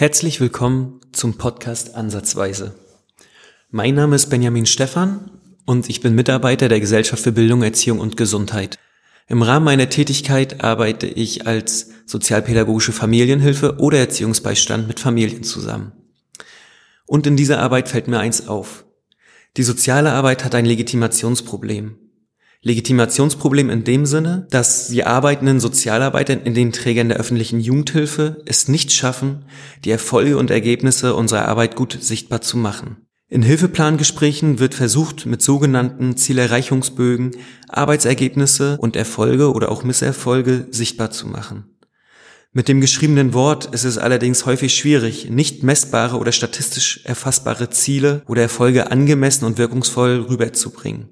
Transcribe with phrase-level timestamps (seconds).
[0.00, 2.72] Herzlich willkommen zum Podcast Ansatzweise.
[3.72, 5.28] Mein Name ist Benjamin Stephan
[5.66, 8.78] und ich bin Mitarbeiter der Gesellschaft für Bildung, Erziehung und Gesundheit.
[9.26, 15.90] Im Rahmen meiner Tätigkeit arbeite ich als sozialpädagogische Familienhilfe oder Erziehungsbeistand mit Familien zusammen.
[17.04, 18.84] Und in dieser Arbeit fällt mir eins auf.
[19.56, 21.96] Die soziale Arbeit hat ein Legitimationsproblem.
[22.62, 28.66] Legitimationsproblem in dem Sinne, dass die arbeitenden Sozialarbeiter in den Trägern der öffentlichen Jugendhilfe es
[28.66, 29.44] nicht schaffen,
[29.84, 32.96] die Erfolge und Ergebnisse unserer Arbeit gut sichtbar zu machen.
[33.30, 37.32] In Hilfeplangesprächen wird versucht, mit sogenannten Zielerreichungsbögen
[37.68, 41.76] Arbeitsergebnisse und Erfolge oder auch Misserfolge sichtbar zu machen.
[42.52, 48.22] Mit dem geschriebenen Wort ist es allerdings häufig schwierig, nicht messbare oder statistisch erfassbare Ziele
[48.26, 51.10] oder Erfolge angemessen und wirkungsvoll rüberzubringen.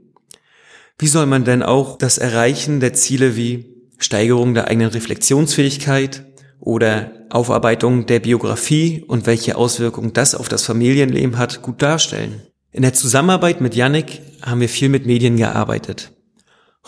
[0.98, 6.26] Wie soll man denn auch das Erreichen der Ziele wie Steigerung der eigenen Reflexionsfähigkeit,
[6.60, 12.42] oder Aufarbeitung der Biografie und welche Auswirkungen das auf das Familienleben hat, gut darstellen.
[12.72, 16.12] In der Zusammenarbeit mit Yannick haben wir viel mit Medien gearbeitet.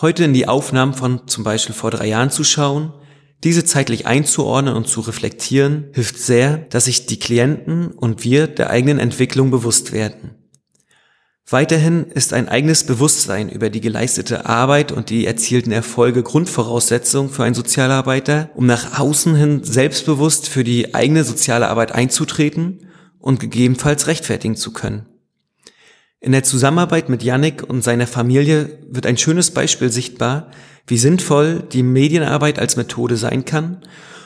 [0.01, 2.93] Heute in die Aufnahmen von zum Beispiel vor drei Jahren zu schauen,
[3.43, 8.69] diese zeitlich einzuordnen und zu reflektieren, hilft sehr, dass sich die Klienten und wir der
[8.69, 10.35] eigenen Entwicklung bewusst werden.
[11.51, 17.43] Weiterhin ist ein eigenes Bewusstsein über die geleistete Arbeit und die erzielten Erfolge Grundvoraussetzung für
[17.43, 22.85] einen Sozialarbeiter, um nach außen hin selbstbewusst für die eigene soziale Arbeit einzutreten
[23.17, 25.07] und gegebenenfalls rechtfertigen zu können.
[26.19, 30.51] In der Zusammenarbeit mit Yannick und seiner Familie wird ein schönes Beispiel sichtbar,
[30.85, 33.81] wie sinnvoll die Medienarbeit als Methode sein kann,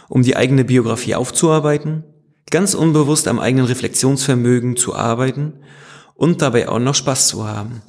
[0.09, 2.03] um die eigene Biografie aufzuarbeiten,
[2.51, 5.53] ganz unbewusst am eigenen Reflexionsvermögen zu arbeiten
[6.14, 7.81] und dabei auch noch Spaß zu haben.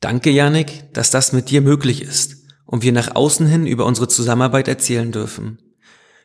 [0.00, 2.36] Danke, Janik, dass das mit dir möglich ist
[2.66, 5.58] und wir nach außen hin über unsere Zusammenarbeit erzählen dürfen.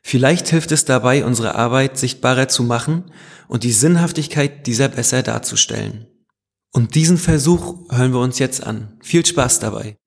[0.02, 3.12] Vielleicht hilft es dabei, unsere Arbeit sichtbarer zu machen
[3.48, 6.08] und die Sinnhaftigkeit dieser besser darzustellen.
[6.72, 8.98] Und diesen Versuch hören wir uns jetzt an.
[9.02, 9.98] Viel Spaß dabei.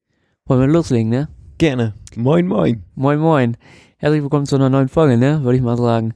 [0.47, 1.29] Wollen wir loslegen, ne?
[1.59, 1.95] Gerne.
[2.17, 2.85] Moin, moin.
[2.95, 3.57] Moin, moin.
[3.99, 5.43] Herzlich willkommen zu einer neuen Folge, ne?
[5.43, 6.15] Würde ich mal sagen.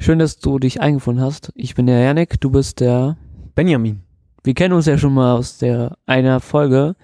[0.00, 1.52] Schön, dass du dich eingefunden hast.
[1.54, 3.16] Ich bin der Janik, du bist der
[3.54, 4.00] Benjamin.
[4.44, 6.96] Wir kennen uns ja schon mal aus der einer Folge.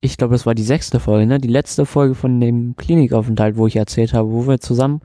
[0.00, 1.38] Ich glaube, das war die sechste Folge, ne?
[1.38, 5.00] Die letzte Folge von dem Klinikaufenthalt, wo ich erzählt habe, wo wir zusammen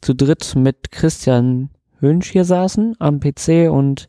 [0.00, 4.08] zu dritt mit Christian Hünsch hier saßen am PC und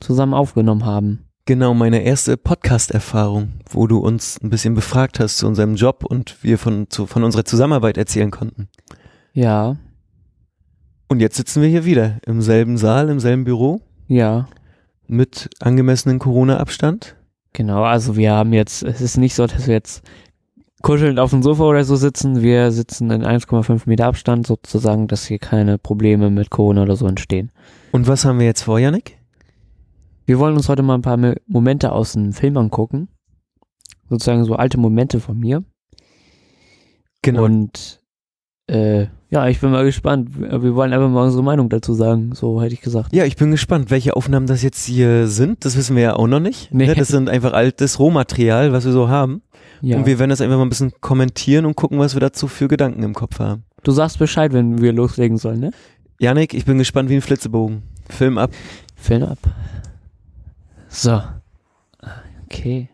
[0.00, 1.26] zusammen aufgenommen haben.
[1.46, 6.42] Genau, meine erste Podcast-Erfahrung, wo du uns ein bisschen befragt hast zu unserem Job und
[6.42, 8.68] wir von, zu, von unserer Zusammenarbeit erzählen konnten.
[9.34, 9.76] Ja.
[11.08, 13.82] Und jetzt sitzen wir hier wieder im selben Saal, im selben Büro.
[14.08, 14.48] Ja
[15.06, 17.16] mit angemessenen Corona-Abstand?
[17.52, 20.02] Genau, also wir haben jetzt, es ist nicht so, dass wir jetzt
[20.82, 22.42] kuschelnd auf dem Sofa oder so sitzen.
[22.42, 27.06] Wir sitzen in 1,5 Meter Abstand sozusagen, dass hier keine Probleme mit Corona oder so
[27.06, 27.52] entstehen.
[27.92, 29.18] Und was haben wir jetzt vor, Janik?
[30.26, 33.08] Wir wollen uns heute mal ein paar Momente aus dem Film angucken.
[34.08, 35.64] Sozusagen so alte Momente von mir.
[37.22, 37.44] Genau.
[37.44, 38.02] Und
[38.66, 40.28] äh, ja, ich bin mal gespannt.
[40.38, 43.12] Wir wollen einfach mal unsere Meinung dazu sagen, so hätte ich gesagt.
[43.12, 45.64] Ja, ich bin gespannt, welche Aufnahmen das jetzt hier sind.
[45.64, 46.72] Das wissen wir ja auch noch nicht.
[46.72, 46.86] Nee.
[46.86, 49.42] Ne, das sind einfach altes Rohmaterial, was wir so haben.
[49.80, 49.96] Ja.
[49.96, 52.68] Und wir werden das einfach mal ein bisschen kommentieren und gucken, was wir dazu für
[52.68, 53.64] Gedanken im Kopf haben.
[53.82, 55.72] Du sagst Bescheid, wenn wir loslegen sollen, ne?
[56.20, 57.82] Janik, ich bin gespannt wie ein Flitzebogen.
[58.08, 58.52] Film ab.
[58.94, 59.38] Film ab.
[60.88, 61.20] So.
[62.44, 62.88] Okay.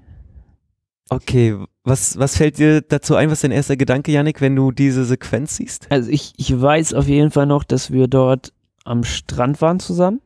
[1.12, 3.30] Okay, was, was fällt dir dazu ein?
[3.30, 5.90] Was ist dein erster Gedanke, Yannick, wenn du diese Sequenz siehst?
[5.90, 8.52] Also ich, ich weiß auf jeden Fall noch, dass wir dort
[8.84, 10.20] am Strand waren zusammen.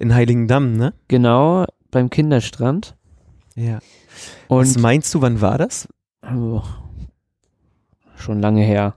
[0.00, 0.92] In Heiligendamm, ne?
[1.06, 2.96] Genau, beim Kinderstrand.
[3.54, 3.78] Ja.
[4.48, 5.88] Und was meinst du, wann war das?
[6.24, 6.62] Oh,
[8.16, 8.96] schon lange her.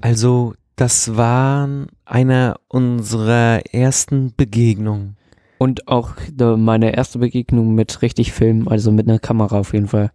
[0.00, 1.68] Also, das war
[2.06, 5.18] einer unserer ersten Begegnungen.
[5.62, 10.10] Und auch meine erste Begegnung mit richtig Film, also mit einer Kamera auf jeden Fall.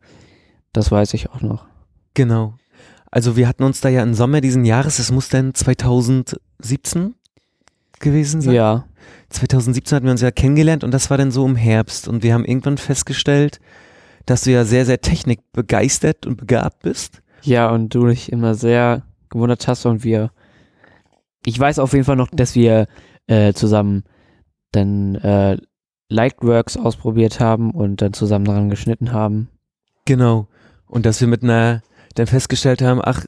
[0.73, 1.67] Das weiß ich auch noch.
[2.15, 2.55] Genau.
[3.11, 7.13] Also wir hatten uns da ja im Sommer diesen Jahres, es muss dann 2017
[7.99, 8.55] gewesen sein.
[8.55, 8.85] Ja.
[9.29, 12.33] 2017 hatten wir uns ja kennengelernt und das war dann so im Herbst und wir
[12.33, 13.59] haben irgendwann festgestellt,
[14.25, 17.21] dass du ja sehr, sehr technikbegeistert und begabt bist.
[17.43, 20.31] Ja, und du dich immer sehr gewundert hast und wir,
[21.45, 22.87] ich weiß auf jeden Fall noch, dass wir
[23.27, 24.05] äh, zusammen
[24.75, 25.57] dann äh,
[26.09, 29.49] Lightworks ausprobiert haben und dann zusammen daran geschnitten haben.
[30.05, 30.47] Genau.
[30.87, 31.81] Und dass wir mit einer,
[32.15, 33.25] dann festgestellt haben, ach,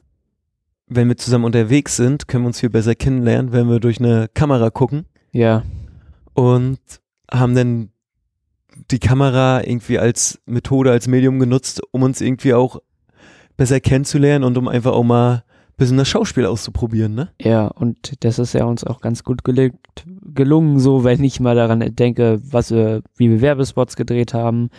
[0.86, 4.28] wenn wir zusammen unterwegs sind, können wir uns viel besser kennenlernen, wenn wir durch eine
[4.32, 5.06] Kamera gucken.
[5.32, 5.64] Ja.
[6.34, 6.78] Und
[7.30, 7.90] haben dann
[8.90, 12.80] die Kamera irgendwie als Methode, als Medium genutzt, um uns irgendwie auch
[13.56, 15.42] besser kennenzulernen und um einfach auch mal
[15.78, 17.30] bisschen das Schauspiel auszuprobieren, ne?
[17.40, 20.04] Ja, und das ist ja uns auch ganz gut gelegt,
[20.38, 24.70] gelungen, so wenn ich mal daran denke, was wir, wie wir Werbespots gedreht haben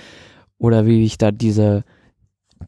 [0.58, 1.84] oder wie ich da diese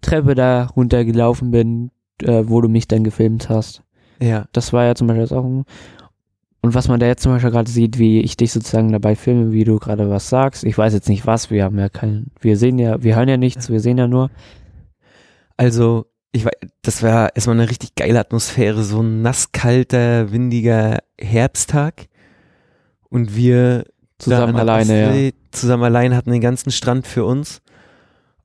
[0.02, 1.90] Treppe da runtergelaufen bin,
[2.22, 3.82] äh, wo du mich dann gefilmt hast.
[4.22, 4.46] Ja.
[4.54, 5.44] Das war ja zum Beispiel auch.
[5.44, 5.66] ein-
[6.62, 9.52] Und was man da jetzt zum Beispiel gerade sieht, wie ich dich sozusagen dabei filme,
[9.52, 10.64] wie du gerade was sagst.
[10.64, 13.38] Ich weiß jetzt nicht was, wir haben ja kein, wir sehen ja, wir hören ja
[13.38, 14.30] nichts, wir sehen ja nur.
[15.58, 16.54] Also, ich weiß,
[16.84, 22.08] das war erstmal eine richtig geile Atmosphäre, so ein nasskalter, windiger Herbsttag.
[23.12, 23.84] Und wir
[24.18, 25.08] Zusammen alleine, ja.
[25.10, 27.62] Ostsee Zusammen allein hatten den ganzen Strand für uns.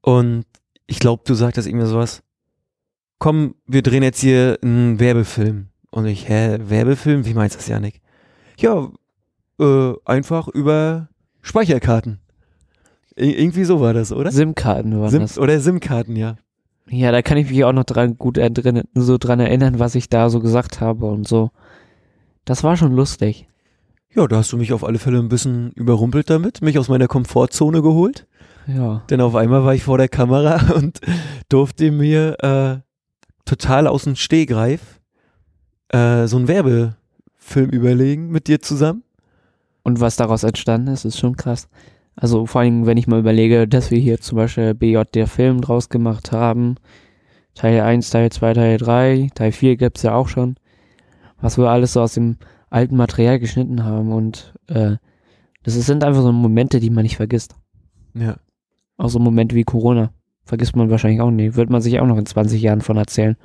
[0.03, 0.45] Und
[0.87, 2.23] ich glaube, du sagtest irgendwie sowas.
[3.19, 5.69] Komm, wir drehen jetzt hier einen Werbefilm.
[5.91, 7.25] Und ich, hä, Werbefilm?
[7.25, 8.01] Wie meinst du das, Janik?
[8.59, 8.91] Ja,
[9.61, 11.09] äh, einfach über
[11.43, 12.19] Speicherkarten.
[13.15, 14.33] Ir irgendwie so war das, oder?
[14.33, 15.39] SIM-Karten waren SIM das.
[15.39, 16.37] oder SIM-Karten, ja.
[16.89, 20.09] Ja, da kann ich mich auch noch dran gut drin, so dran erinnern, was ich
[20.09, 21.51] da so gesagt habe und so.
[22.45, 23.49] Das war schon lustig.
[24.17, 27.07] Ja, da hast du mich auf alle Fälle ein bisschen überrumpelt damit, mich aus meiner
[27.07, 28.27] Komfortzone geholt.
[28.67, 29.03] Ja.
[29.11, 31.01] Denn auf einmal war ich vor der Kamera und
[31.51, 32.79] durfte mir äh,
[33.45, 35.01] total aus dem Stehgreif
[35.91, 39.03] äh, so einen Werbefilm überlegen mit dir zusammen.
[39.83, 41.69] Und was daraus entstanden ist, ist schon krass.
[42.17, 45.61] Also vor allem, wenn ich mal überlege, dass wir hier zum Beispiel BJ der Film
[45.61, 46.77] draus gemacht haben.
[47.55, 50.57] Teil 1, Teil 2, Teil 3, Teil 4 gibt's ja auch schon.
[51.39, 52.39] Was wir alles so aus dem
[52.71, 54.13] alten Material geschnitten haben.
[54.13, 54.97] Und äh,
[55.63, 57.57] das sind einfach so Momente, die man nicht vergisst.
[58.15, 58.37] Ja.
[58.97, 60.11] Auch so Momente wie Corona.
[60.45, 61.57] Vergisst man wahrscheinlich auch nicht.
[61.57, 63.37] Wird man sich auch noch in 20 Jahren von erzählen.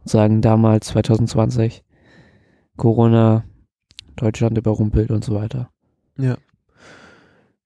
[0.00, 1.84] Und sagen, damals, 2020,
[2.76, 3.44] Corona,
[4.16, 5.70] Deutschland überrumpelt und so weiter.
[6.18, 6.36] Ja.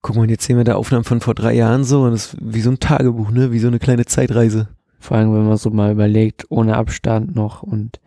[0.01, 2.37] Guck mal, jetzt sehen wir da Aufnahmen von vor drei Jahren so und das ist
[2.39, 3.51] wie so ein Tagebuch, ne?
[3.51, 4.67] Wie so eine kleine Zeitreise.
[4.99, 7.99] Vor allem, wenn man so mal überlegt, ohne Abstand noch und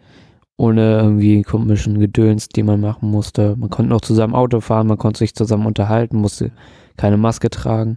[0.58, 3.56] ohne irgendwie komischen Gedöns, die man machen musste.
[3.56, 6.50] Man konnte noch zusammen Auto fahren, man konnte sich zusammen unterhalten, musste
[6.98, 7.96] keine Maske tragen.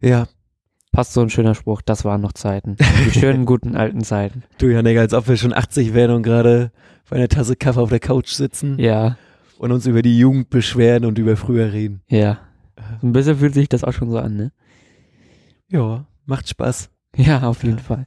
[0.00, 0.26] Ja,
[0.92, 2.74] Passt so ein schöner Spruch, das waren noch Zeiten.
[3.06, 4.42] Die schönen, guten alten Zeiten.
[4.58, 6.72] du Janik, als ob wir schon 80 wären und gerade
[7.08, 9.16] bei einer Tasse Kaffee auf der Couch sitzen Ja,
[9.58, 12.02] und uns über die Jugend beschweren und über früher reden.
[12.08, 12.38] ja.
[13.02, 14.52] Ein bisschen fühlt sich das auch schon so an, ne?
[15.68, 16.90] Ja, macht Spaß.
[17.14, 18.06] Ja, auf jeden Fall.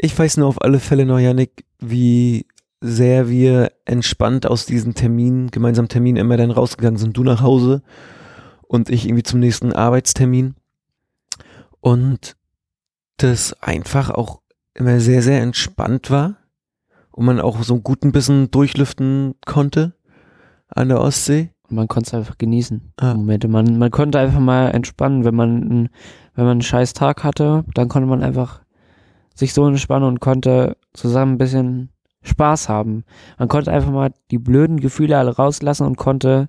[0.00, 2.46] Ich weiß nur auf alle Fälle noch, Janik, wie
[2.80, 7.16] sehr wir entspannt aus diesem Termin, gemeinsamen Termin immer dann rausgegangen sind.
[7.16, 7.82] Du nach Hause
[8.62, 10.54] und ich irgendwie zum nächsten Arbeitstermin.
[11.80, 12.36] Und
[13.16, 14.40] das einfach auch
[14.74, 16.36] immer sehr, sehr entspannt war
[17.10, 19.94] und man auch so gut ein bisschen durchlüften konnte
[20.68, 21.50] an der Ostsee.
[21.68, 22.92] Und man konnte es einfach genießen.
[22.96, 23.14] Ah.
[23.14, 23.48] Momente.
[23.48, 25.88] Man, man konnte einfach mal entspannen, wenn man,
[26.34, 28.60] wenn man einen scheiß Tag hatte, dann konnte man einfach
[29.38, 31.90] sich so entspannen und konnte zusammen ein bisschen
[32.22, 33.04] Spaß haben.
[33.38, 36.48] Man konnte einfach mal die blöden Gefühle alle rauslassen und konnte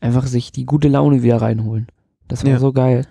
[0.00, 1.88] einfach sich die gute Laune wieder reinholen.
[2.28, 2.58] Das war Ja.
[2.58, 3.06] so geil.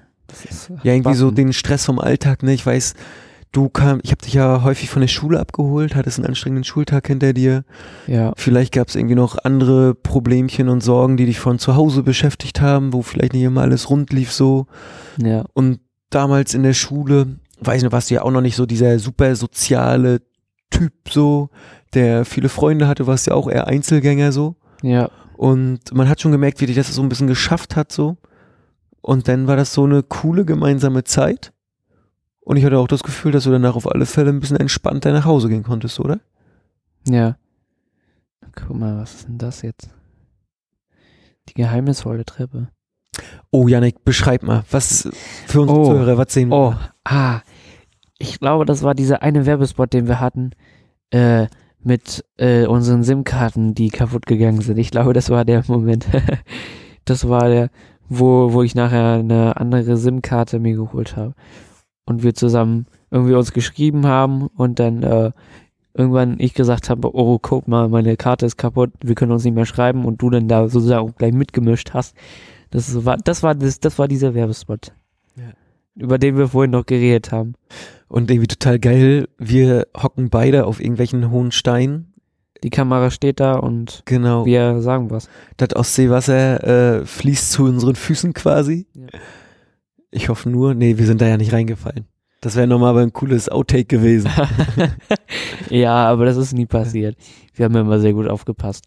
[0.84, 1.36] Ja, irgendwie so Spaß.
[1.36, 2.52] den Stress vom Alltag, ne?
[2.54, 2.96] Ich weiß,
[3.52, 7.06] du kam, ich habe dich ja häufig von der Schule abgeholt, hattest einen anstrengenden Schultag
[7.08, 7.64] hinter dir.
[8.08, 12.02] Ja, Vielleicht gab es irgendwie noch andere Problemchen und Sorgen, die dich von zu Hause
[12.02, 14.66] beschäftigt haben, wo vielleicht nicht immer alles rund lief so.
[15.18, 15.80] ja, Und
[16.10, 19.36] damals in der Schule, weiß nicht, warst du ja auch noch nicht so dieser super
[19.36, 20.22] soziale
[20.72, 21.50] Typ so,
[21.94, 24.56] der viele Freunde hatte, warst ja auch eher Einzelgänger so.
[24.82, 25.10] ja.
[25.38, 28.16] Und man hat schon gemerkt, wie dich das so ein bisschen geschafft hat so.
[29.02, 31.52] Und dann war das so eine coole gemeinsame Zeit.
[32.40, 35.12] Und ich hatte auch das Gefühl, dass du danach auf alle Fälle ein bisschen entspannter
[35.12, 36.22] nach Hause gehen konntest, oder?
[37.06, 37.36] Ja.
[38.56, 39.90] Guck mal, was ist denn das jetzt?
[41.50, 42.70] Die geheimnisvolle Treppe.
[43.52, 45.10] Oh, Janik, beschreib mal, was
[45.48, 45.86] für unsere Oh.
[45.86, 46.56] Zuhörer, was sehen wir?
[46.58, 47.42] Oh, ah.
[48.18, 50.52] Ich glaube, das war dieser eine Werbespot, den wir hatten,
[51.12, 51.48] äh,
[51.84, 54.78] mit äh, unseren SIM-Karten, die kaputt gegangen sind.
[54.78, 56.08] Ich glaube, das war der Moment.
[57.06, 57.70] das war der,
[58.10, 61.36] wo, wo ich nachher eine andere SIM-Karte mir geholt habe.
[62.06, 65.32] Und wir zusammen irgendwie uns geschrieben haben und dann äh,
[65.94, 69.56] irgendwann ich gesagt habe, oh, guck mal, meine Karte ist kaputt, wir können uns nicht
[69.56, 72.16] mehr schreiben und du dann da sozusagen gleich mitgemischt hast.
[72.70, 74.92] Das war, das war, das, das war dieser Werbespot.
[75.38, 75.54] Ja.
[75.96, 77.54] Über den wir vorhin noch geredet haben.
[78.08, 82.14] Und irgendwie total geil, wir hocken beide auf irgendwelchen hohen Steinen.
[82.64, 84.46] Die Kamera steht da und Genau.
[84.46, 85.30] wir sagen was.
[85.58, 88.88] Das Ostseewasser äh, fließt zu unseren Füßen quasi.
[88.94, 89.20] Ja.
[90.12, 92.06] Ich hoffe nur, nee, wir sind da ja nicht reingefallen.
[92.42, 94.30] Das wäre nochmal ein cooles Outtake gewesen.
[95.70, 97.18] ja, aber das ist nie passiert.
[97.54, 98.86] Wir haben immer sehr gut aufgepasst.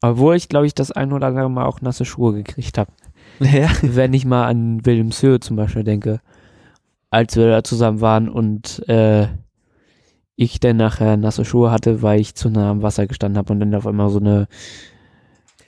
[0.00, 2.92] Obwohl ich, glaube ich, das ein oder andere Mal auch nasse Schuhe gekriegt habe.
[3.40, 3.68] ja.
[3.82, 6.20] Wenn ich mal an Wilhelmshöhe zum Beispiel denke,
[7.16, 9.28] als wir da zusammen waren und äh,
[10.36, 13.60] ich dann nachher nasse Schuhe hatte, weil ich zu nah am Wasser gestanden habe und
[13.60, 14.48] dann auf einmal so eine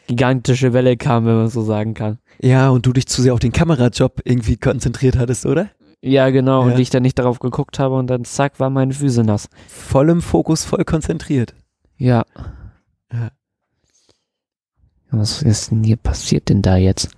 [0.06, 2.18] gigantische Welle kam, wenn man so sagen kann.
[2.40, 5.70] Ja, und du dich zu sehr auf den Kamerajob irgendwie konzentriert hattest, oder?
[6.02, 6.74] Ja, genau, Ja.
[6.74, 9.48] und ich dann nicht darauf geguckt habe und dann zack, waren meine Füße nass.
[9.68, 11.54] Voll im Fokus, voll konzentriert.
[11.96, 12.24] Ja.
[13.12, 13.30] Ja.
[15.10, 17.10] Was ist denn hier passiert denn da jetzt?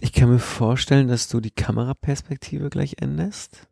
[0.00, 3.68] Ich kann mir vorstellen, dass du die Kameraperspektive gleich änderst.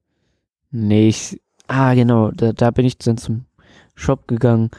[0.71, 1.41] Nee, ich.
[1.67, 3.47] Ah, genau, da, da bin ich dann zum
[3.95, 4.71] Shop gegangen,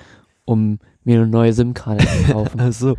[0.45, 2.59] um mir eine neue SIM-Karte zu kaufen.
[2.59, 2.97] Also,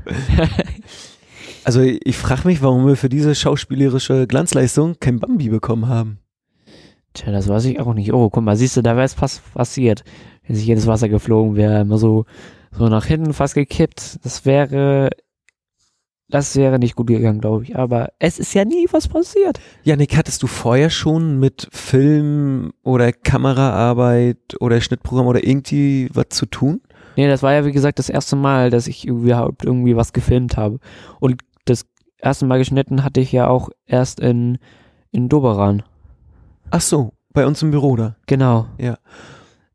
[1.64, 6.19] also ich frage mich, warum wir für diese schauspielerische Glanzleistung kein Bambi bekommen haben.
[7.14, 8.12] Tja, das weiß ich auch nicht.
[8.12, 10.04] Oh, guck mal, siehst du, da wäre es fast passiert,
[10.47, 12.25] wenn sich jedes Wasser geflogen wäre, immer so,
[12.73, 14.25] so nach hinten fast gekippt.
[14.25, 15.11] Das wäre,
[16.30, 17.76] das wäre nicht gut gegangen, glaube ich.
[17.76, 19.58] Aber es ist ja nie was passiert.
[19.82, 26.46] Janik, hattest du vorher schon mit Film oder Kameraarbeit oder Schnittprogramm oder irgendwie was zu
[26.46, 26.80] tun?
[27.16, 30.56] Nee, das war ja, wie gesagt, das erste Mal, dass ich überhaupt irgendwie was gefilmt
[30.56, 30.78] habe.
[31.18, 31.84] Und das
[32.18, 34.58] erste Mal geschnitten hatte ich ja auch erst in,
[35.10, 35.82] in Doberan.
[36.70, 38.16] Ach so, bei uns im Büro da.
[38.26, 38.66] Genau.
[38.78, 38.96] Ja.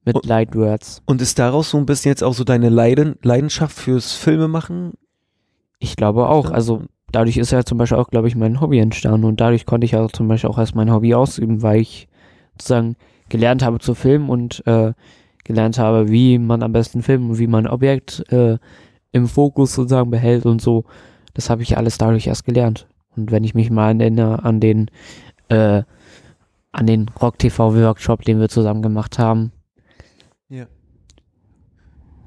[0.06, 1.02] Mit Und- Lightwords.
[1.06, 4.94] Und ist daraus so ein bisschen jetzt auch so deine Leiden, Leidenschaft fürs Filmemachen?
[5.80, 6.50] Ich glaube auch.
[6.50, 6.52] Ja.
[6.52, 9.86] Also dadurch ist ja zum Beispiel auch, glaube ich, mein Hobby entstanden und dadurch konnte
[9.86, 12.08] ich auch zum Beispiel auch erst mein Hobby ausüben, weil ich
[12.54, 12.96] sozusagen
[13.30, 14.94] gelernt habe zu filmen und äh,
[15.44, 18.58] gelernt habe, wie man am besten filmt und wie man ein Objekt äh,
[19.12, 20.86] im Fokus sozusagen behält und so.
[21.34, 22.88] Das habe ich alles dadurch erst gelernt.
[23.16, 24.90] Und wenn ich mich mal erinnere an den
[25.50, 25.84] äh,
[26.72, 29.54] an den Rock TV Workshop, den wir zusammen gemacht haben.
[30.50, 30.66] Ja.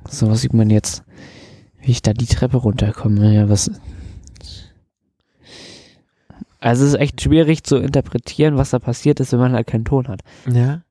[0.08, 1.04] So was sieht man jetzt,
[1.88, 3.32] wie ich da die Treppe runterkomme.
[3.34, 3.70] Ja, was
[6.60, 9.86] also es ist echt schwierig zu interpretieren, was da passiert ist, wenn man halt keinen
[9.86, 10.20] Ton hat.
[10.52, 10.82] Ja.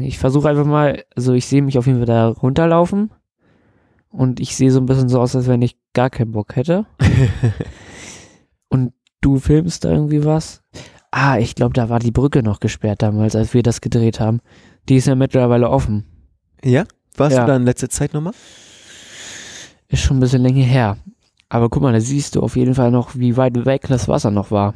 [0.00, 3.10] Ich versuche einfach mal, also ich sehe mich auf jeden Fall da runterlaufen
[4.10, 6.86] und ich sehe so ein bisschen so aus, als wenn ich gar keinen Bock hätte.
[8.70, 10.62] Und du filmst da irgendwie was?
[11.10, 14.40] Ah, ich glaube, da war die Brücke noch gesperrt damals, als wir das gedreht haben.
[14.88, 16.04] Die ist ja mittlerweile offen.
[16.64, 16.84] ja?
[17.16, 17.42] Warst Ja.
[17.42, 18.32] du da in letzter Zeit nochmal?
[19.88, 20.96] Ist schon ein bisschen länger her.
[21.48, 24.30] Aber guck mal, da siehst du auf jeden Fall noch, wie weit weg das Wasser
[24.30, 24.74] noch war.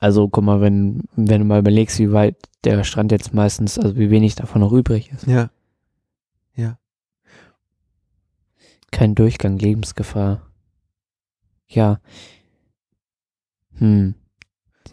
[0.00, 3.96] Also guck mal, wenn, wenn du mal überlegst, wie weit der Strand jetzt meistens, also
[3.96, 5.26] wie wenig davon noch übrig ist.
[5.26, 5.50] Ja.
[8.96, 10.40] Kein Durchgang, Lebensgefahr.
[11.68, 12.00] Ja.
[13.74, 14.14] Hm.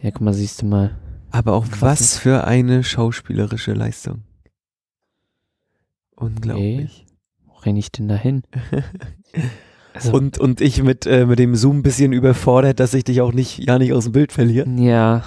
[0.01, 0.99] Ja, guck mal, siehst du mal.
[1.31, 4.23] Aber auch Krass, was für eine schauspielerische Leistung.
[6.15, 7.05] Unglaublich.
[7.63, 8.43] Wo renn ich denn da hin?
[9.95, 13.21] Also, Und, und ich mit, äh, mit dem Zoom ein bisschen überfordert, dass ich dich
[13.21, 14.67] auch nicht, ja nicht aus dem Bild verliere.
[14.69, 15.21] ja.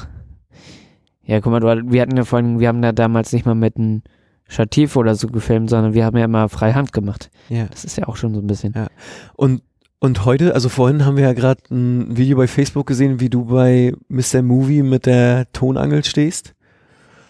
[1.23, 3.77] Ja, guck mal, du, wir hatten ja vorhin, wir haben ja damals nicht mal mit
[3.77, 4.03] einem
[4.49, 7.31] Stativ oder so gefilmt, sondern wir haben ja immer Freihand gemacht.
[7.49, 7.67] Ja.
[7.67, 8.73] Das ist ja auch schon so ein bisschen.
[8.77, 8.87] Ja.
[9.35, 9.63] Und,
[9.99, 13.45] und heute, also vorhin haben wir ja gerade ein Video bei Facebook gesehen, wie du
[13.45, 14.43] bei Mr.
[14.43, 16.55] Movie mit der Tonangel stehst.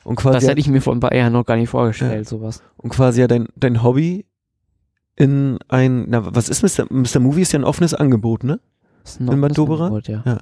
[0.05, 2.63] Und quasi, Das hätte ich mir vor ein paar Jahren noch gar nicht vorgestellt, sowas.
[2.77, 4.27] und quasi ja dein, dein Hobby
[5.17, 6.87] in ein, na, was ist Mr.
[6.91, 7.21] Mr.
[7.21, 8.61] Movie ist ja ein offenes Angebot, ne?
[9.05, 9.87] Ist ein In Doberan?
[9.87, 10.23] Angebot, ja.
[10.25, 10.39] Ja.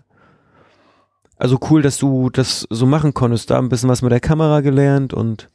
[1.37, 4.61] Also cool, dass du das so machen konntest, da ein bisschen was mit der Kamera
[4.61, 5.49] gelernt und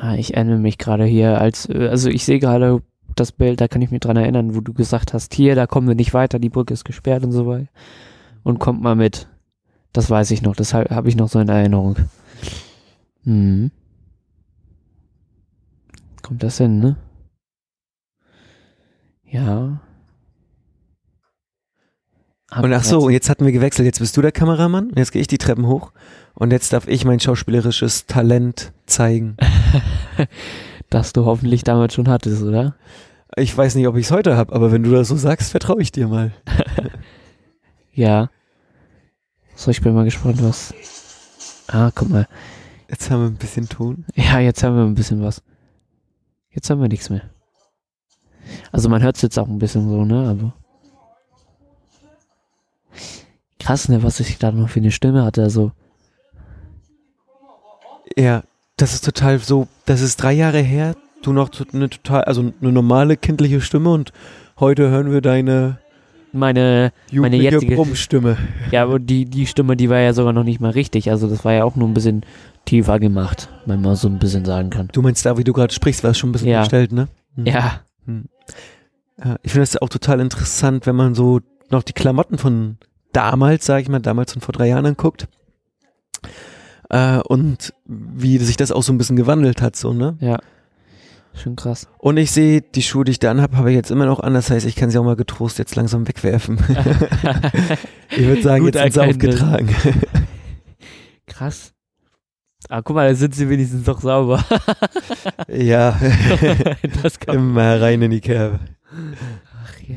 [0.00, 2.82] Ah, ich erinnere mich gerade hier als, also ich sehe gerade
[3.14, 5.86] das Bild, da kann ich mich dran erinnern, wo du gesagt hast, hier, da kommen
[5.86, 7.68] wir nicht weiter, die Brücke ist gesperrt und so weiter.
[8.42, 9.28] Und kommt mal mit.
[9.92, 11.96] Das weiß ich noch, das habe ich noch so in Erinnerung.
[13.22, 13.70] Hm.
[16.22, 16.96] Kommt das hin, ne?
[19.34, 19.80] Ja.
[22.56, 23.84] Und ach so, und jetzt hatten wir gewechselt.
[23.84, 24.90] Jetzt bist du der Kameramann.
[24.90, 25.90] und Jetzt gehe ich die Treppen hoch.
[26.34, 29.36] Und jetzt darf ich mein schauspielerisches Talent zeigen.
[30.90, 32.76] Das du hoffentlich damals schon hattest, oder?
[33.36, 35.82] Ich weiß nicht, ob ich es heute habe, aber wenn du das so sagst, vertraue
[35.82, 36.32] ich dir mal.
[37.92, 38.30] Ja.
[39.56, 40.72] So, ich bin mal gespannt, was.
[41.66, 42.28] Ah, guck mal.
[42.88, 44.04] Jetzt haben wir ein bisschen Ton.
[44.14, 45.42] Ja, jetzt haben wir ein bisschen was.
[46.50, 47.33] Jetzt haben wir nichts mehr.
[48.74, 50.28] Also man hört es jetzt auch ein bisschen so, ne?
[50.28, 50.52] Aber.
[53.60, 55.44] Krass, ne, was ich da noch für eine Stimme hatte.
[55.44, 55.70] Also,
[58.16, 58.42] Ja,
[58.76, 60.96] das ist total so, das ist drei Jahre her.
[61.22, 64.12] Du noch eine total, also eine normale kindliche Stimme und
[64.58, 65.78] heute hören wir deine
[66.32, 67.76] meine, meine jetzige.
[67.76, 68.36] Brummstimme.
[68.72, 71.10] Ja, aber die, die Stimme, die war ja sogar noch nicht mal richtig.
[71.12, 72.26] Also, das war ja auch nur ein bisschen
[72.64, 74.88] tiefer gemacht, wenn man so ein bisschen sagen kann.
[74.92, 76.58] Du meinst da, wie du gerade sprichst, war es schon ein bisschen Ja.
[76.62, 77.06] verstellt, ne?
[77.36, 77.46] Hm.
[77.46, 77.80] Ja,
[79.22, 82.78] Ja, ich finde das auch total interessant, wenn man so noch die Klamotten von
[83.12, 85.28] damals, sage ich mal, damals und vor drei Jahren anguckt.
[86.90, 90.16] Äh, und wie sich das auch so ein bisschen gewandelt hat, so, ne?
[90.20, 90.38] Ja.
[91.34, 91.88] Schon krass.
[91.98, 94.34] Und ich sehe, die Schuhe, die ich da anhabe, habe ich jetzt immer noch an.
[94.34, 96.58] Das heißt, ich kann sie auch mal getrost jetzt langsam wegwerfen.
[98.10, 99.74] ich würde sagen, Gut jetzt sind sie aufgetragen.
[101.26, 101.73] Krass.
[102.68, 104.44] Ah, guck mal, da sind sie wenigstens doch sauber.
[105.48, 105.98] ja,
[107.02, 108.60] das kann immer rein in die Kerbe.
[109.64, 109.96] Ach ja.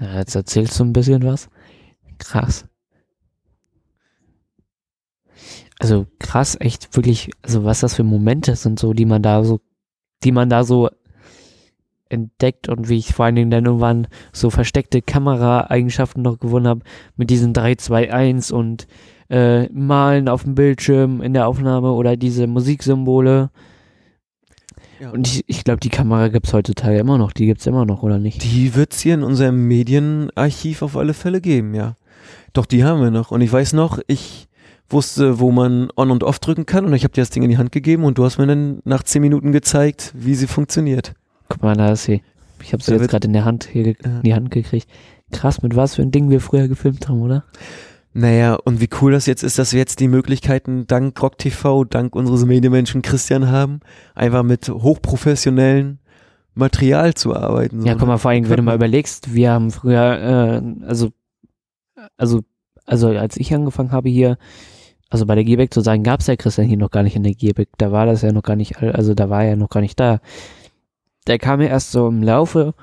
[0.00, 1.48] Ja, jetzt erzählst du ein bisschen was.
[2.18, 2.66] Krass.
[5.78, 9.60] Also krass, echt wirklich, also was das für Momente sind, so, die man da so,
[10.22, 10.90] die man da so
[12.10, 16.80] entdeckt und wie ich vor allen Dingen dann irgendwann so versteckte Kameraeigenschaften noch gewonnen habe
[17.16, 18.86] mit diesen 3, 2, 1 und
[19.30, 23.50] äh, Malen auf dem Bildschirm in der Aufnahme oder diese Musiksymbole.
[25.00, 25.10] Ja.
[25.10, 27.32] Und ich, ich glaube, die Kamera gibt's heutzutage immer noch.
[27.32, 28.42] Die gibt's immer noch, oder nicht?
[28.44, 31.94] Die wird's hier in unserem Medienarchiv auf alle Fälle geben, ja.
[32.52, 33.30] Doch, die haben wir noch.
[33.30, 34.48] Und ich weiß noch, ich
[34.90, 37.50] wusste, wo man On und Off drücken kann und ich habe dir das Ding in
[37.50, 41.14] die Hand gegeben und du hast mir dann nach zehn Minuten gezeigt, wie sie funktioniert.
[41.50, 42.22] Guck mal, da ist sie.
[42.62, 44.88] Ich habe sie jetzt gerade in der Hand hier in die Hand gekriegt.
[45.32, 47.44] Krass, mit was für ein Ding wir früher gefilmt haben, oder?
[48.12, 51.84] Naja, und wie cool das jetzt ist, dass wir jetzt die Möglichkeiten dank Rock TV,
[51.84, 53.80] dank unseres Medienmenschen Christian haben,
[54.14, 55.98] einfach mit hochprofessionellem
[56.54, 57.80] Material zu arbeiten.
[57.80, 57.98] so, Ja, ne?
[57.98, 61.10] guck mal, vor allem, wenn du mal überlegst, wir haben früher, äh, also,
[62.16, 62.40] also,
[62.84, 64.38] also als ich angefangen habe hier,
[65.08, 67.34] also bei der Gebeck zu sagen, gab's ja Christian hier noch gar nicht in der
[67.34, 67.68] Gebeck.
[67.78, 69.98] Da war das ja noch gar nicht, also da war er ja noch gar nicht
[69.98, 70.20] da.
[71.30, 72.74] Der kam ja erst so im Laufe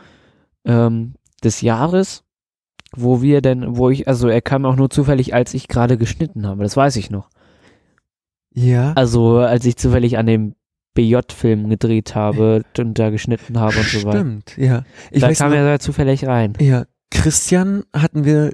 [0.64, 2.24] ähm, des Jahres,
[2.96, 6.48] wo wir denn, wo ich, also er kam auch nur zufällig, als ich gerade geschnitten
[6.48, 6.64] habe.
[6.64, 7.30] Das weiß ich noch.
[8.54, 8.94] Ja.
[8.94, 10.56] Also als ich zufällig an dem
[10.94, 14.20] BJ-Film gedreht habe und da geschnitten habe und so weiter.
[14.20, 14.84] Stimmt, ja.
[15.12, 16.54] Ich da weiß kam noch, er da zufällig rein.
[16.62, 18.54] ja, Christian hatten wir,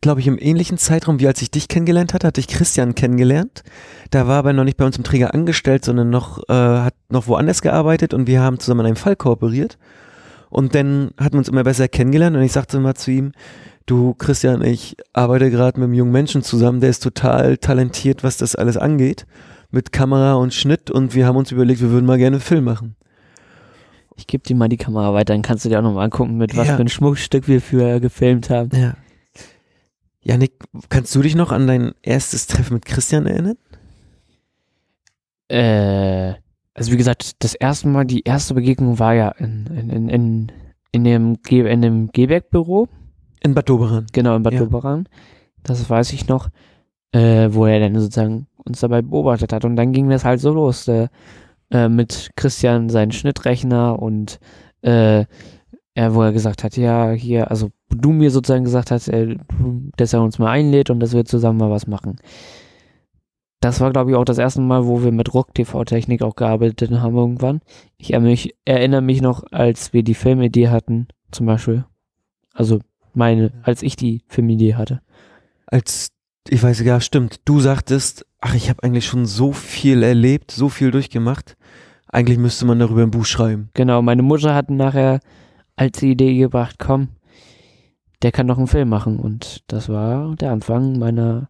[0.00, 3.62] glaube ich, im ähnlichen Zeitraum, wie als ich dich kennengelernt hatte, hatte ich Christian kennengelernt.
[4.10, 7.26] Da war aber noch nicht bei uns im Träger angestellt, sondern noch, äh, hat noch
[7.26, 9.78] woanders gearbeitet und wir haben zusammen an einem Fall kooperiert.
[10.48, 13.32] Und dann hatten wir uns immer besser kennengelernt und ich sagte immer zu ihm,
[13.86, 18.36] du Christian, ich arbeite gerade mit einem jungen Menschen zusammen, der ist total talentiert, was
[18.36, 19.26] das alles angeht,
[19.70, 22.64] mit Kamera und Schnitt und wir haben uns überlegt, wir würden mal gerne einen Film
[22.64, 22.96] machen.
[24.16, 26.56] Ich gebe dir mal die Kamera weiter, dann kannst du dir auch nochmal angucken, mit
[26.56, 26.76] was Ja.
[26.76, 28.70] für ein Schmuckstück wir für gefilmt haben.
[28.74, 28.94] Ja.
[30.22, 30.52] Janik,
[30.90, 33.56] kannst du dich noch an dein erstes Treffen mit Christian erinnern?
[35.48, 36.34] Äh,
[36.74, 40.52] also wie gesagt, das erste Mal, die erste Begegnung war ja in, in, in, in,
[40.92, 42.88] in dem, Ge in dem Geberg-Büro,
[43.42, 44.06] In Bad Doberan.
[44.12, 44.60] genau in Bad Ja.
[44.60, 45.08] Doberan.
[45.62, 46.48] Das weiß ich noch,
[47.12, 49.64] äh, wo er dann sozusagen uns dabei beobachtet hat.
[49.64, 51.08] Und dann ging das halt so los, äh,
[51.70, 54.38] äh, mit Christian seinen Schnittrechner und
[54.82, 55.24] äh,
[55.94, 59.36] er, wo er gesagt hat, ja, hier, also du mir sozusagen gesagt hast, äh,
[59.96, 62.16] dass er uns mal einlädt und dass wir zusammen mal was machen.
[63.60, 67.16] Das war, glaube ich, auch das erste Mal, wo wir mit Rock-TV-Technik auch gearbeitet haben
[67.16, 67.60] irgendwann.
[67.98, 68.22] Ich er-
[68.64, 71.84] erinnere mich noch, als wir die Filmidee hatten, zum Beispiel.
[72.54, 72.80] Also
[73.12, 75.02] meine, als ich die Filmidee hatte.
[75.66, 76.10] Als,
[76.48, 80.70] ich weiß ja, stimmt, du sagtest, ach, ich habe eigentlich schon so viel erlebt, so
[80.70, 81.56] viel durchgemacht.
[82.08, 83.68] Eigentlich müsste man darüber ein Buch schreiben.
[83.74, 85.20] Genau, meine Mutter hat nachher
[85.80, 87.08] als Idee gebracht, komm,
[88.20, 89.18] der kann doch einen Film machen.
[89.18, 91.48] Und das war der Anfang meiner,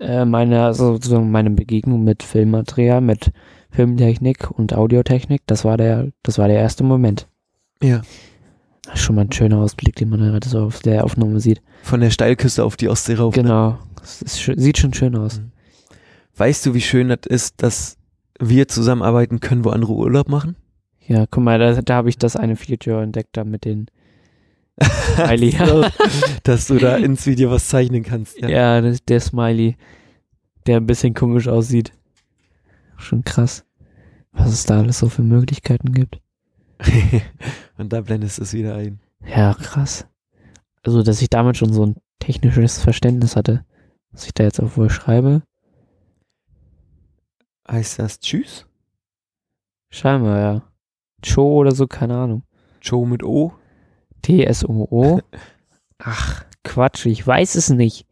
[0.00, 3.30] äh, meiner, so, so meine Begegnung mit Filmmaterial, mit
[3.70, 5.42] Filmtechnik und Audiotechnik.
[5.46, 7.28] Das war der, das war der erste Moment.
[7.80, 8.02] Ja.
[8.84, 11.62] Das ist schon mal ein schöner Ausblick, den man gerade so auf der Aufnahme sieht.
[11.84, 13.32] Von der Steilküste auf die Ostsee rauf.
[13.32, 13.78] Genau.
[13.94, 15.40] Das ist, sieht schon schön aus.
[16.36, 17.96] Weißt du, wie schön das ist, dass
[18.40, 20.56] wir zusammenarbeiten können, wo andere Urlaub machen?
[21.06, 23.86] Ja, guck mal, da, da habe ich das eine Feature entdeckt, da mit den
[24.82, 25.56] Smiley.
[26.44, 28.40] Dass du da ins Video was zeichnen kannst.
[28.40, 28.48] Ja.
[28.48, 29.76] Ja, das, der Smiley,
[30.66, 31.92] der ein bisschen komisch aussieht.
[32.96, 33.64] Schon krass,
[34.32, 36.20] was es da alles so für Möglichkeiten gibt.
[37.76, 39.00] Und da blendest du es wieder ein.
[39.26, 40.06] Ja, krass.
[40.84, 43.64] Also, dass ich damit schon so ein technisches Verständnis hatte,
[44.10, 45.42] was ich da jetzt auch wohl schreibe.
[47.68, 48.66] Heißt das Tschüss?
[49.90, 50.71] Scheinbar, ja.
[51.22, 52.42] Cho oder so, keine Ahnung.
[52.80, 53.52] Joe mit O?
[54.22, 55.20] T-S-O-O.
[55.98, 58.06] Ach, Quatsch, ich weiß es nicht.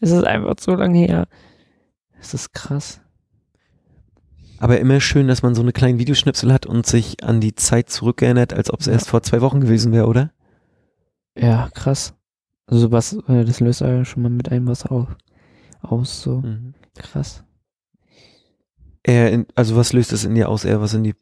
[0.00, 1.28] Es ist einfach so lange her.
[2.20, 3.00] Es ist krass.
[4.58, 7.90] Aber immer schön, dass man so eine kleinen Videoschnipsel hat und sich an die Zeit
[7.90, 8.92] zurückerinnert, als ob es Ja.
[8.92, 10.30] erst vor zwei Wochen gewesen wäre, oder?
[11.36, 12.14] Ja, krass.
[12.66, 15.08] Also was, äh, das löst ja schon mal mit einem was auf,
[15.82, 16.74] aus, so Mhm.
[16.96, 17.42] krass.
[19.04, 20.64] In, also was löst es in dir aus?
[20.64, 21.14] Eher was in die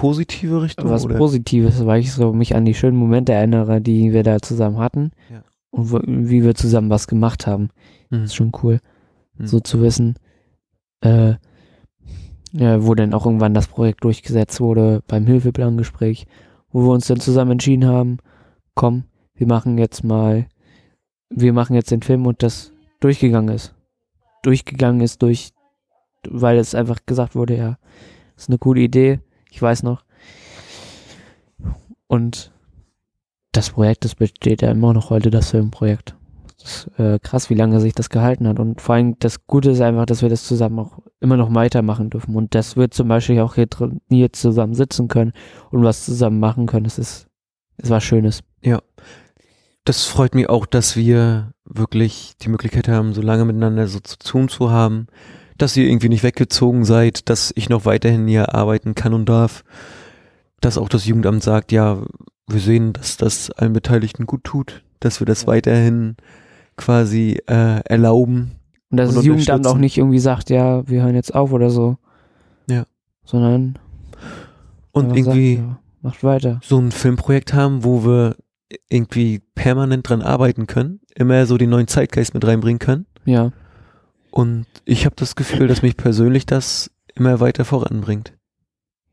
[0.00, 0.88] positive Richtung?
[0.90, 1.16] Was oder?
[1.16, 5.10] Positives, weil ich so mich an die schönen Momente erinnere, die wir da zusammen hatten.
[5.30, 5.42] Ja.
[5.70, 7.68] und wo, wie wir zusammen was gemacht haben.
[8.10, 8.24] Mhm.
[8.24, 8.80] ist schon cool,
[9.36, 9.46] Mhm.
[9.46, 10.14] so zu wissen,
[11.02, 11.34] äh,
[12.52, 16.26] ja, wo dann auch irgendwann das Projekt durchgesetzt wurde beim Hilfeplangespräch,
[16.70, 18.16] wo wir uns dann zusammen entschieden haben,
[18.74, 20.46] komm, wir machen jetzt mal,
[21.28, 23.74] wir machen jetzt den Film und das durchgegangen ist.
[24.42, 25.50] Durchgegangen ist durch,
[26.26, 27.78] weil es einfach gesagt wurde, ja,
[28.36, 30.04] ist eine coole Idee, ich weiß noch.
[32.06, 32.52] Und
[33.52, 36.14] das Projekt, das besteht ja immer noch heute, das Filmprojekt.
[36.60, 38.58] Das ist äh, krass, wie lange sich das gehalten hat.
[38.58, 42.10] Und vor allem das Gute ist einfach, dass wir das zusammen auch immer noch weitermachen
[42.10, 42.34] dürfen.
[42.34, 43.68] Und dass wir zum Beispiel auch hier,
[44.08, 45.32] hier zusammen sitzen können
[45.70, 46.84] und was zusammen machen können.
[46.84, 47.28] Das ist,
[47.76, 48.42] es war Schönes.
[49.84, 54.18] Das freut mich auch, dass wir wirklich die Möglichkeit haben, so lange miteinander so zu
[54.18, 55.06] tun zu haben,
[55.58, 59.64] dass ihr irgendwie nicht weggezogen seid, dass ich noch weiterhin hier arbeiten kann und darf,
[60.60, 61.98] dass auch das Jugendamt sagt, ja,
[62.46, 66.16] wir sehen, dass das allen Beteiligten gut tut, dass wir das weiterhin
[66.76, 68.52] quasi äh, erlauben.
[68.90, 71.70] Und dass Und das Jugendamt auch nicht irgendwie sagt, ja, wir hören jetzt auf oder
[71.70, 71.98] so.
[72.70, 72.86] Ja.
[73.24, 73.78] Sondern
[74.92, 76.60] Und irgendwie sagt, ja, macht weiter.
[76.62, 78.36] so ein Filmprojekt haben, wo wir
[78.88, 83.06] irgendwie permanent dran arbeiten können, immer so den neuen Zeitgeist mit reinbringen können.
[83.24, 83.52] Ja.
[84.38, 88.34] Und ich habe das Gefühl, dass mich persönlich das immer weiter voranbringt.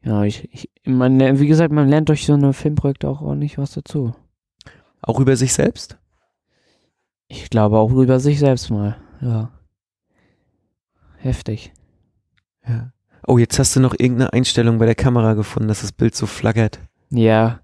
[0.04, 3.72] Ja, ich, ich, man, wie gesagt, man lernt durch so eine Filmprojekte auch ordentlich was
[3.72, 4.14] dazu.
[5.02, 5.98] Auch über sich selbst?
[7.28, 8.98] Ich glaube auch über sich selbst mal.
[9.20, 9.50] Ja.
[11.18, 11.74] Heftig.
[12.68, 12.92] Ja.
[13.26, 16.28] Oh, jetzt hast du noch irgendeine Einstellung bei der Kamera gefunden, dass das Bild so
[16.28, 16.78] flackert.
[17.10, 17.62] Ja.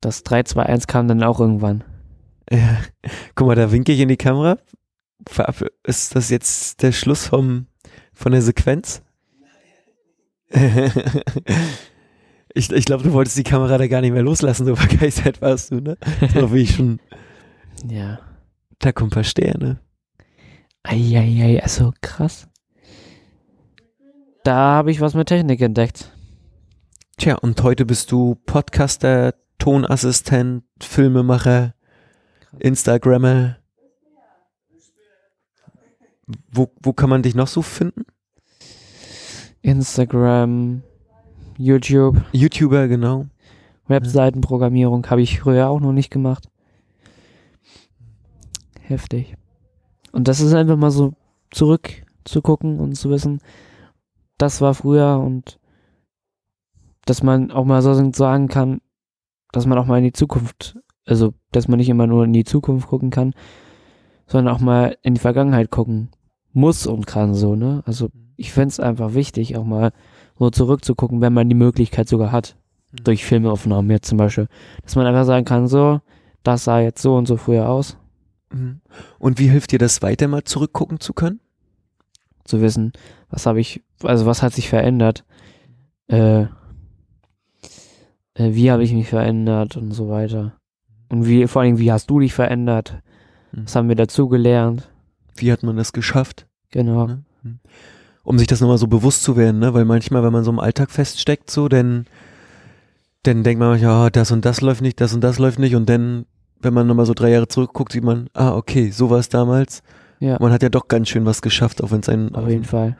[0.00, 1.84] Das 3-2-1 kam dann auch irgendwann.
[2.50, 2.78] Ja.
[3.34, 4.56] Guck mal, da winke ich in die Kamera.
[5.84, 7.66] Ist das jetzt der Schluss vom,
[8.12, 9.02] von der Sequenz?
[12.54, 15.70] ich ich glaube, du wolltest die Kamera da gar nicht mehr loslassen, so begeistert warst
[15.70, 15.96] du, ne?
[16.34, 17.00] So wie ich schon,
[17.88, 18.20] Ja.
[18.78, 19.80] da kommen ein paar Sterne.
[20.82, 22.48] Eieiei, also krass.
[24.44, 26.12] Da habe ich was mit Technik entdeckt.
[27.16, 31.74] Tja, und heute bist du Podcaster, Tonassistent, Filmemacher,
[32.58, 33.58] Instagrammer.
[36.50, 38.04] Wo, wo kann man dich noch so finden?
[39.62, 40.82] Instagram,
[41.56, 43.26] YouTube, YouTuber, genau.
[43.86, 46.48] Webseitenprogrammierung habe ich früher auch noch nicht gemacht.
[48.80, 49.36] Heftig.
[50.12, 51.14] Und das ist einfach mal so
[51.50, 51.90] zurück
[52.24, 53.40] zu gucken und zu wissen,
[54.38, 55.58] das war früher und
[57.04, 58.80] dass man auch mal so sagen kann,
[59.52, 62.44] dass man auch mal in die Zukunft, also dass man nicht immer nur in die
[62.44, 63.34] Zukunft gucken kann,
[64.26, 66.10] sondern auch mal in die Vergangenheit gucken
[66.52, 67.82] muss und kann so, ne?
[67.86, 69.92] Also ich find's einfach wichtig, auch mal
[70.38, 72.56] so zurückzugucken, wenn man die Möglichkeit sogar hat
[73.04, 74.48] durch Filmaufnahmen jetzt zum Beispiel,
[74.82, 76.00] dass man einfach sagen kann, so,
[76.42, 77.96] das sah jetzt so und so früher aus,
[78.52, 78.80] Mhm.
[79.18, 81.40] Und wie hilft dir das weiter, mal zurückgucken zu können?
[82.44, 82.92] zu wissen,
[83.30, 85.24] was habe ich, also was hat sich verändert,
[86.08, 86.48] äh, äh,
[88.34, 90.56] wie habe ich mich verändert und so weiter.
[91.08, 93.00] Und wie, vor allem, wie hast du dich verändert?
[93.52, 93.64] Mhm.
[93.64, 94.90] Was haben wir dazu gelernt?
[95.36, 96.46] Wie hat man das geschafft?
[96.70, 97.06] Genau.
[97.06, 97.24] Ne?
[98.24, 99.74] Um sich das nochmal so bewusst zu werden, ne?
[99.74, 102.06] Weil manchmal, wenn man so im Alltag feststeckt, so, dann,
[103.24, 105.88] dann denkt man, ja, das und das läuft nicht, das und das läuft nicht und
[105.88, 106.26] dann,
[106.60, 109.82] wenn man nochmal so drei Jahre zurückguckt, sieht man, ah, okay, so war es damals.
[110.20, 112.62] Ja, Man hat ja doch ganz schön was geschafft, auch wenn es einen, auf jeden
[112.64, 112.96] Fall.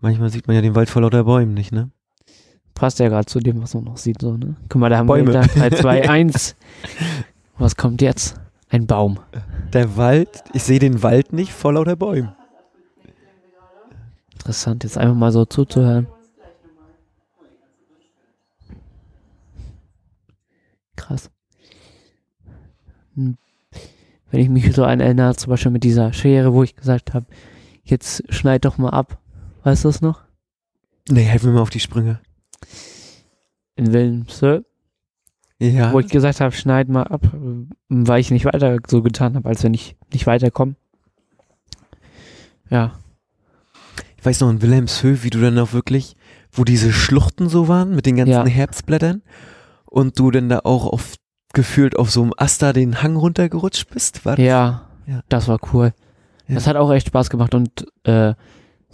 [0.00, 1.90] manchmal sieht man ja den Wald vor lauter Bäumen nicht, ne?
[2.74, 4.56] Passt ja gerade zu dem, was man noch sieht, so, ne?
[4.68, 5.32] Guck mal, da haben Bäume.
[5.32, 6.56] wir 3, 2, 1.
[7.58, 8.34] Was kommt jetzt?
[8.72, 9.20] Ein Baum.
[9.74, 12.34] Der Wald, ich sehe den Wald nicht vor lauter Bäumen.
[14.32, 16.06] Interessant, jetzt einfach mal so zuzuhören.
[20.96, 21.30] Krass.
[23.14, 23.36] Wenn
[24.30, 27.26] ich mich so an erinnere, zum Beispiel mit dieser Schere, wo ich gesagt habe,
[27.84, 29.18] jetzt schneid doch mal ab.
[29.64, 30.22] Weißt du das noch?
[31.10, 32.20] Nee, helf mir mal auf die Sprünge.
[33.76, 34.64] In Wilhelmshöhe,
[35.62, 35.92] Ja.
[35.92, 37.22] wo ich gesagt habe, schneid mal ab,
[37.88, 40.74] weil ich nicht weiter so getan habe, als wenn ich nicht weiterkomme.
[42.70, 42.92] Ja,
[44.18, 46.14] Ich weiß noch in Wilhelmshöhe, wie du dann auch wirklich,
[46.52, 48.46] wo diese Schluchten so waren mit den ganzen Ja.
[48.46, 49.22] Herbstblättern
[49.84, 51.16] und du dann da auch auf,
[51.52, 54.44] gefühlt auf so einem Aster den Hang runtergerutscht bist, war das?
[54.44, 55.22] Ja, Ja.
[55.28, 55.92] das war cool.
[56.46, 56.54] Ja.
[56.54, 58.34] Das hat auch echt Spaß gemacht und äh,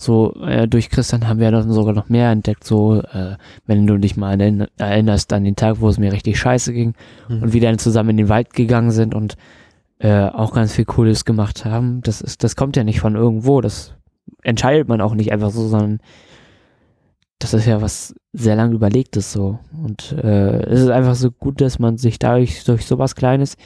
[0.00, 2.64] so äh, durch Christian haben wir dann sogar noch mehr entdeckt.
[2.64, 4.40] So, äh, wenn du dich mal
[4.78, 6.94] erinnerst an den Tag, wo es mir richtig scheiße ging
[7.28, 7.42] Mhm.
[7.42, 9.34] und wir dann zusammen in den Wald gegangen sind und
[9.98, 12.00] äh, auch ganz viel Cooles gemacht haben.
[12.02, 13.60] Das ist, das kommt ja nicht von irgendwo.
[13.60, 13.94] Das
[14.42, 15.98] entscheidet man auch nicht einfach so, sondern
[17.40, 19.58] das ist ja was sehr lang überlegtes so.
[19.82, 23.56] Und äh, es ist einfach so gut, dass man sich dadurch durch sowas Kleines,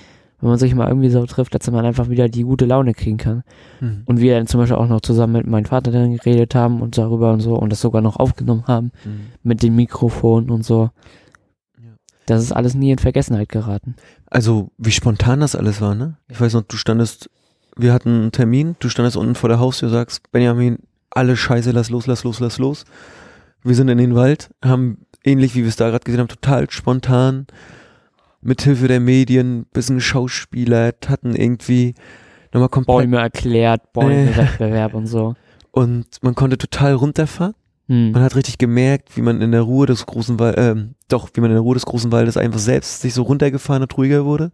[0.42, 3.16] wenn man sich mal irgendwie so trifft, dass man einfach wieder die gute Laune kriegen
[3.16, 3.44] kann.
[3.80, 4.02] Mhm.
[4.06, 6.98] Und wir dann zum Beispiel auch noch zusammen mit meinem Vater dann geredet haben und
[6.98, 9.20] darüber und so und das sogar noch aufgenommen haben Mhm.
[9.44, 10.90] mit dem Mikrofon und so.
[11.78, 11.90] Ja.
[12.26, 13.94] Das ist alles nie in Vergessenheit geraten.
[14.26, 16.16] Also, wie spontan das alles war, ne?
[16.28, 17.30] Ich weiß noch, du standest,
[17.76, 20.78] wir hatten einen Termin, du standest unten vor der Haustür, sagst, Benjamin,
[21.10, 22.84] alle Scheiße, lass los, lass los, lass los.
[23.62, 26.68] Wir sind in den Wald, haben ähnlich wie wir es da gerade gesehen haben, total
[26.68, 27.46] spontan,
[28.42, 31.94] mithilfe der Medien, bisschen geschauspielert, hatten irgendwie
[32.52, 35.34] nochmal komplett, Bäume erklärt, Bäume-Wettbewerb und so.
[35.70, 37.54] und man konnte total runterfahren.
[37.88, 38.12] Hm.
[38.12, 41.40] Man hat richtig gemerkt, wie man in der Ruhe des großen Waldes, ähm, doch, wie
[41.40, 44.52] man in der Ruhe des großen Waldes einfach selbst sich so runtergefahren hat, ruhiger wurde.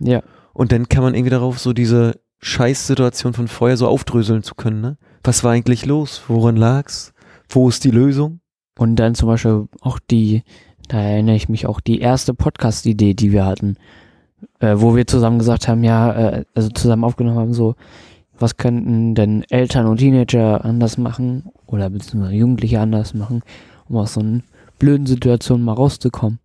[0.00, 0.22] Ja.
[0.52, 4.80] Und dann kann man irgendwie darauf so diese Scheißsituation von vorher so aufdröseln zu können,
[4.80, 4.96] ne?
[5.22, 6.22] Was war eigentlich los?
[6.28, 7.12] Woran lag's?
[7.48, 8.40] Wo ist die Lösung?
[8.78, 10.42] Und dann zum Beispiel auch die,
[10.90, 13.76] da erinnere ich mich auch, die erste Podcast-Idee, die wir hatten,
[14.58, 17.76] äh, wo wir zusammen gesagt haben, ja, äh, also zusammen aufgenommen haben, so,
[18.38, 23.42] was könnten denn Eltern und Teenager anders machen oder beziehungsweise Jugendliche anders machen,
[23.88, 24.42] um aus so einer
[24.80, 26.40] blöden Situation mal rauszukommen.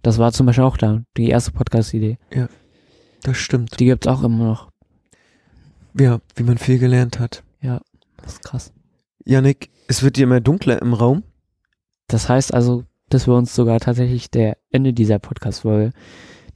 [0.00, 2.16] Das war zum Beispiel auch da, die erste Podcast-Idee.
[3.22, 3.78] Das stimmt.
[3.80, 4.70] Die gibt's auch immer noch.
[5.98, 7.42] Ja, wie man viel gelernt hat.
[8.16, 8.72] Das ist krass.
[9.26, 11.22] Yannick, es wird dir immer dunkler im Raum.
[12.06, 15.92] Das heißt also, dass wir uns sogar tatsächlich der Ende dieser Podcast-Folge,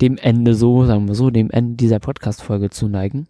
[0.00, 3.28] dem Ende so, sagen wir so, dem Ende dieser Podcast-Folge zuneigen.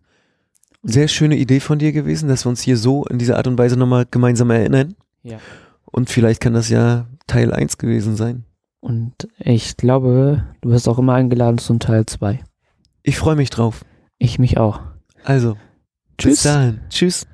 [0.82, 3.58] Sehr schöne Idee von dir gewesen, dass wir uns hier so in dieser Art und
[3.58, 4.94] Weise nochmal gemeinsam erinnern.
[5.22, 5.38] Ja.
[5.84, 8.44] Und vielleicht kann das ja Teil 1 gewesen sein.
[8.80, 12.40] Und ich glaube, du wirst auch immer eingeladen zum Teil 2.
[13.02, 13.84] Ich freue mich drauf.
[14.18, 14.80] Ich mich auch.
[15.24, 15.56] Also,
[16.16, 16.42] bis Tschüss.
[16.42, 16.80] dahin.
[16.90, 17.26] Tschüss.